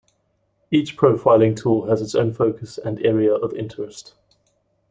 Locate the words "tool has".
1.55-2.01